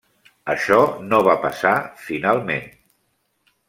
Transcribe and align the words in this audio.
Això 0.53 0.77
no 1.11 1.21
va 1.29 1.37
passar, 1.45 1.77
finalment. 2.09 2.69